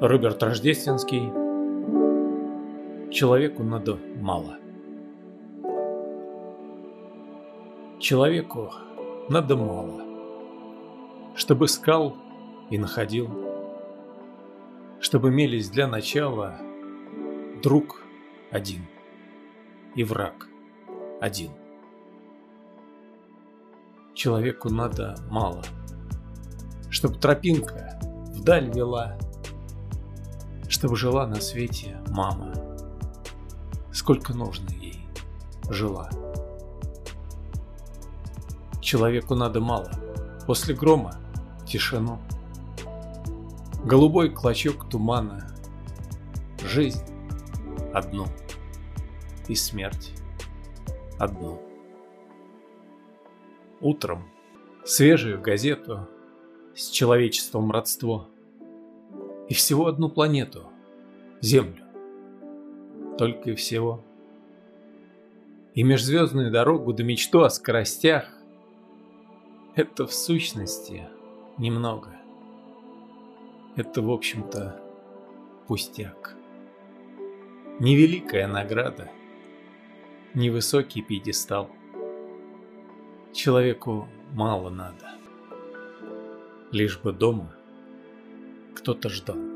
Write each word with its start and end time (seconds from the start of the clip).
Роберт 0.00 0.42
Рождественский 0.42 1.30
Человеку 3.12 3.62
надо 3.62 3.98
мало. 4.16 4.56
Человеку 7.98 8.72
надо 9.28 9.58
мало, 9.58 10.02
чтобы 11.34 11.66
искал 11.66 12.16
и 12.70 12.78
находил, 12.78 13.28
чтобы 15.00 15.28
имелись 15.28 15.68
для 15.68 15.86
начала 15.86 16.56
друг 17.62 18.02
один 18.50 18.86
и 19.96 20.02
враг 20.02 20.48
один. 21.20 21.50
Человеку 24.14 24.70
надо 24.70 25.16
мало, 25.30 25.62
чтобы 26.88 27.16
тропинка 27.16 28.00
вдаль 28.32 28.70
вела, 28.72 29.18
чтобы 30.80 30.96
жила 30.96 31.26
на 31.26 31.42
свете 31.42 32.00
мама, 32.08 32.54
сколько 33.92 34.32
нужно 34.32 34.70
ей 34.70 35.04
жила. 35.68 36.08
Человеку 38.80 39.34
надо 39.34 39.60
мало, 39.60 39.90
после 40.46 40.74
грома 40.74 41.16
тишину, 41.66 42.18
голубой 43.84 44.30
клочок 44.30 44.88
тумана, 44.88 45.54
жизнь 46.64 47.04
одну 47.92 48.24
и 49.46 49.54
смерть 49.54 50.14
одну. 51.18 51.60
Утром 53.82 54.30
свежую 54.86 55.42
газету 55.42 56.08
с 56.74 56.88
человечеством 56.88 57.70
родство 57.70 58.28
и 59.50 59.52
всего 59.52 59.86
одну 59.86 60.08
планету– 60.08 60.68
Землю. 61.40 61.84
Только 63.16 63.50
и 63.50 63.54
всего. 63.54 64.04
И 65.74 65.82
межзвездную 65.82 66.50
дорогу 66.50 66.92
до 66.92 67.02
мечту 67.02 67.40
о 67.40 67.50
скоростях– 67.50 68.28
это 69.74 70.06
в 70.06 70.12
сущности 70.12 71.08
немного. 71.56 72.10
Это, 73.76 74.02
в 74.02 74.10
общем-то, 74.10 74.78
пустяк. 75.66 76.36
Невеликая 77.78 78.46
награда, 78.46 79.10
невысокий 80.34 81.00
пьедестал. 81.00 81.70
Человеку 83.32 84.06
мало 84.32 84.68
надо. 84.68 85.14
Лишь 86.72 86.98
бы 86.98 87.12
дома 87.12 87.54
кто-то 88.74 89.08
ждал. 89.08 89.49